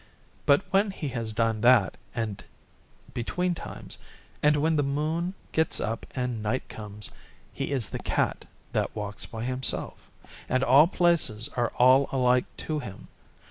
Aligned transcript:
But 0.47 0.63
when 0.71 0.89
he 0.89 1.09
has 1.09 1.31
done 1.31 1.61
that, 1.61 1.95
and 2.15 2.43
between 3.13 3.53
times, 3.53 3.99
and 4.41 4.55
when 4.57 4.75
the 4.75 4.81
moon 4.81 5.35
gets 5.51 5.79
up 5.79 6.07
and 6.15 6.41
night 6.41 6.67
comes, 6.67 7.11
he 7.53 7.69
is 7.71 7.91
the 7.91 7.99
Cat 7.99 8.45
that 8.73 8.95
walks 8.95 9.27
by 9.27 9.43
himself, 9.43 10.09
and 10.49 10.63
all 10.63 10.87
places 10.87 11.49
are 11.55 11.71
alike 12.19 12.45
to 12.65 12.79
him. 12.79 13.09